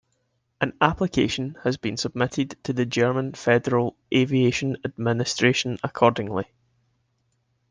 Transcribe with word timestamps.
An 0.59 0.73
application 0.81 1.57
has 1.63 1.77
been 1.77 1.95
submitted 1.95 2.57
to 2.63 2.73
the 2.73 2.87
German 2.87 3.33
Federal 3.33 3.95
Aviation 4.11 4.77
Administration 4.83 5.77
accordingly. 5.83 6.45